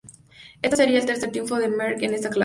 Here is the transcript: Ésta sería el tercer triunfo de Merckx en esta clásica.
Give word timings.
Ésta 0.63 0.77
sería 0.77 0.97
el 0.97 1.05
tercer 1.05 1.29
triunfo 1.29 1.57
de 1.57 1.69
Merckx 1.69 2.01
en 2.01 2.13
esta 2.15 2.29
clásica. 2.31 2.39